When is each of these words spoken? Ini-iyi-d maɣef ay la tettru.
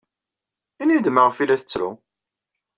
Ini-iyi-d 0.81 1.07
maɣef 1.11 1.37
ay 1.37 1.47
la 1.47 1.59
tettru. 1.61 1.89